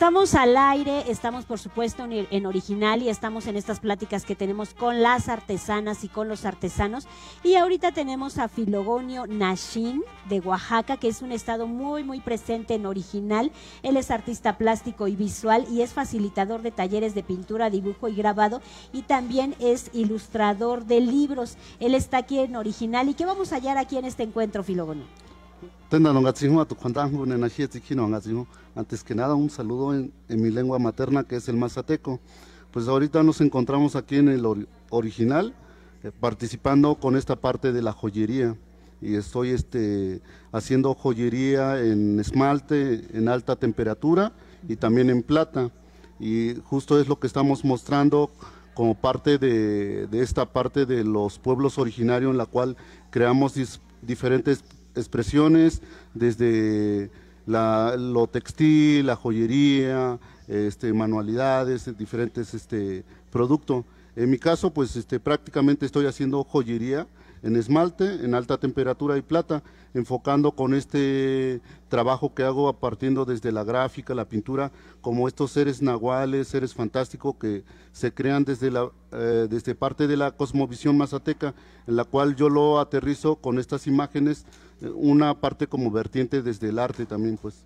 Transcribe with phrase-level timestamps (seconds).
[0.00, 4.72] Estamos al aire, estamos por supuesto en original y estamos en estas pláticas que tenemos
[4.72, 7.06] con las artesanas y con los artesanos.
[7.44, 12.72] Y ahorita tenemos a Filogonio Nashin de Oaxaca, que es un estado muy, muy presente
[12.72, 13.52] en original.
[13.82, 18.14] Él es artista plástico y visual y es facilitador de talleres de pintura, dibujo y
[18.14, 18.62] grabado
[18.94, 21.58] y también es ilustrador de libros.
[21.78, 23.10] Él está aquí en original.
[23.10, 25.04] ¿Y qué vamos a hallar aquí en este encuentro, Filogonio?
[28.76, 32.20] Antes que nada, un saludo en, mi lengua materna, que es el mazateco.
[32.70, 35.54] Pues ahorita nos encontramos aquí en el original,
[36.04, 38.56] eh, participando con esta parte de la joyería.
[39.02, 40.20] Y estoy este,
[40.52, 44.32] haciendo joyería en esmalte, en alta temperatura
[44.68, 45.70] y también en plata.
[46.20, 48.30] Y justo es lo que estamos mostrando
[48.74, 52.76] como parte de, esta parte de los pueblos originarios en la cual
[53.10, 53.54] creamos
[54.02, 54.62] diferentes
[54.94, 55.82] expresiones
[56.14, 57.10] desde
[57.46, 63.84] lo textil, la joyería, este, manualidades, diferentes este, productos.
[64.16, 67.06] En mi caso, pues este, prácticamente estoy haciendo joyería
[67.42, 69.62] en esmalte, en alta temperatura y plata,
[69.94, 75.82] enfocando con este trabajo que hago partiendo desde la gráfica, la pintura, como estos seres
[75.82, 81.54] nahuales, seres fantásticos que se crean desde, la, eh, desde parte de la cosmovisión mazateca,
[81.86, 84.44] en la cual yo lo aterrizo con estas imágenes,
[84.80, 87.64] eh, una parte como vertiente desde el arte también, pues.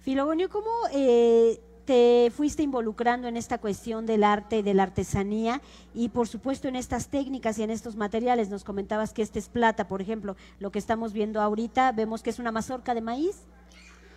[0.00, 5.60] Filogonio, ¿cómo eh, te fuiste involucrando en esta cuestión del arte, de la artesanía
[5.94, 8.48] y por supuesto en estas técnicas y en estos materiales.
[8.48, 12.30] Nos comentabas que este es plata, por ejemplo, lo que estamos viendo ahorita, vemos que
[12.30, 13.42] es una mazorca de maíz.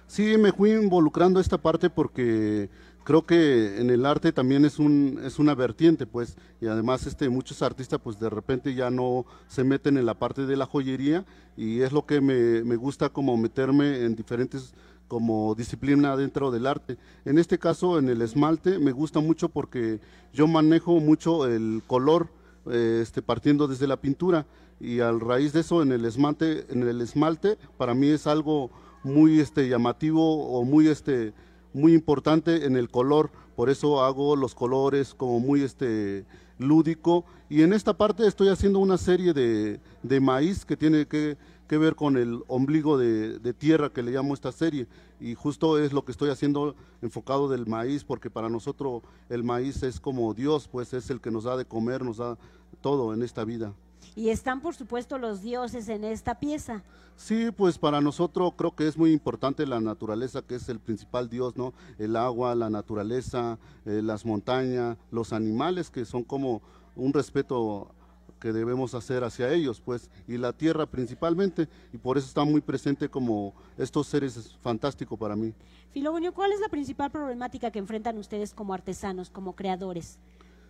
[0.08, 2.70] Sí, me fui involucrando esta parte porque
[3.04, 7.28] creo que en el arte también es un es una vertiente, pues, y además este
[7.28, 11.26] muchos artistas pues de repente ya no se meten en la parte de la joyería
[11.58, 14.74] y es lo que me, me gusta como meterme en diferentes
[15.08, 16.98] como disciplina dentro del arte.
[17.26, 20.00] En este caso, en el esmalte, me gusta mucho porque
[20.34, 22.30] yo manejo mucho el color,
[22.70, 24.46] eh, este, partiendo desde la pintura.
[24.80, 28.70] Y al raíz de eso en el esmalte, en el esmalte para mí es algo
[29.04, 31.34] muy este, llamativo o muy este,
[31.74, 36.26] muy importante en el color, por eso hago los colores como muy este
[36.58, 37.26] lúdico.
[37.50, 41.78] Y en esta parte estoy haciendo una serie de, de maíz que tiene que que
[41.78, 44.88] ver con el ombligo de, tierra que le llamo esta serie
[45.20, 49.84] y justo es lo que estoy haciendo enfocado del maíz porque para nosotros el maíz
[49.84, 52.38] es como Dios, pues es el que nos da de comer, nos da
[52.82, 53.74] todo en esta vida.
[54.16, 56.84] Y están por supuesto los dioses en esta pieza.
[57.16, 61.30] Sí, pues para nosotros creo que es muy importante la naturaleza, que es el principal
[61.30, 61.74] dios, ¿no?
[61.98, 66.62] El agua, la naturaleza, eh, las montañas, los animales que son como
[66.96, 67.92] un respeto
[68.40, 72.62] que debemos hacer hacia ellos, pues, y la tierra principalmente, y por eso está muy
[72.62, 75.54] presente como estos seres fantásticos para mí.
[75.92, 80.20] Filogonio, ¿cuál es la principal problemática que enfrentan ustedes como artesanos, como creadores?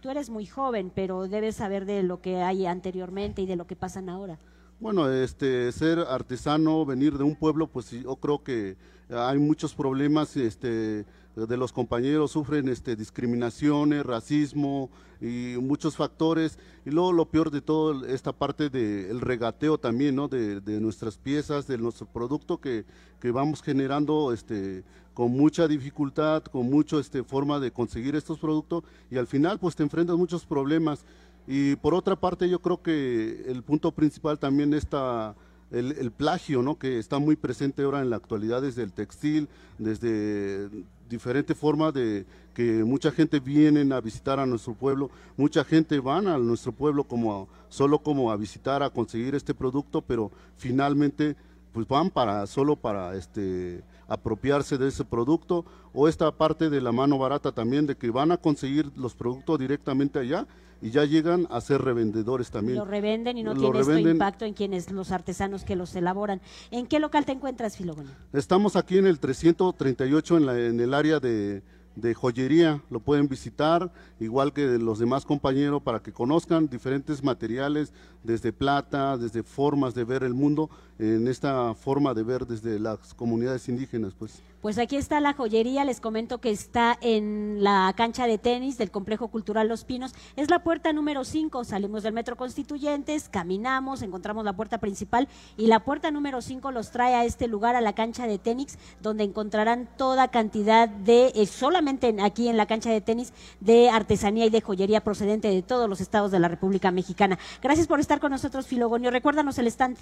[0.01, 3.68] Tú eres muy joven, pero debes saber de lo que hay anteriormente y de lo
[3.68, 4.38] que pasan ahora.
[4.79, 8.78] Bueno, este, ser artesano, venir de un pueblo, pues yo creo que
[9.09, 11.06] hay muchos problemas, este,
[11.45, 14.89] de los compañeros sufren este, discriminaciones, racismo
[15.21, 16.57] y muchos factores.
[16.85, 20.27] Y luego lo peor de todo, esta parte del regateo también, ¿no?
[20.27, 22.85] De, nuestras piezas, de nuestro producto que,
[23.19, 24.83] que, vamos generando este,
[25.13, 29.75] con mucha dificultad, con mucha este, forma de conseguir estos productos y al final pues
[29.75, 31.05] te enfrentas muchos problemas.
[31.45, 35.35] Y por otra parte, yo creo que el punto principal también está
[35.72, 36.78] el, plagio, ¿no?
[36.78, 40.69] que está muy presente ahora en la actualidad desde el textil, desde
[41.09, 46.27] diferente forma de que mucha gente viene a visitar a nuestro pueblo, mucha gente van
[46.27, 51.35] a nuestro pueblo como solo como a visitar, a conseguir este producto, pero finalmente
[51.77, 56.91] pues van para solo para este apropiarse de ese producto o esta parte de la
[56.91, 60.47] mano barata también de que van a conseguir los productos directamente allá
[60.81, 62.79] y ya llegan a ser revendedores también.
[62.79, 66.41] Lo revenden y no tiene esto impacto en quienes los artesanos que los elaboran.
[66.71, 68.09] ¿En qué local te encuentras, Filógono?
[68.33, 71.61] Estamos aquí en el 338 en, la, en el área de
[71.97, 77.91] de joyería, lo pueden visitar, igual que los demás compañeros, para que conozcan diferentes materiales,
[78.23, 83.13] desde plata, desde formas de ver el mundo, en esta forma de ver desde las
[83.15, 84.13] comunidades indígenas.
[84.13, 84.41] Pues.
[84.67, 88.91] Pues aquí está la joyería, les comento que está en la cancha de tenis del
[88.91, 90.13] Complejo Cultural Los Pinos.
[90.35, 95.67] Es la puerta número 5, salimos del Metro Constituyentes, caminamos, encontramos la puerta principal y
[95.67, 99.23] la puerta número 5 los trae a este lugar, a la cancha de tenis, donde
[99.23, 103.31] encontrarán toda cantidad de, eh, solamente aquí en la cancha de tenis,
[103.61, 107.39] de artesanía y de joyería procedente de todos los estados de la República Mexicana.
[107.61, 109.11] Gracias por estar con nosotros, Filogonio.
[109.11, 109.97] Recuérdanos el stand.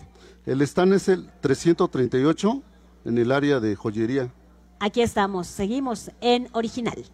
[0.47, 2.63] El stand es el 338
[3.05, 4.31] en el área de joyería.
[4.79, 7.05] Aquí estamos, seguimos en original.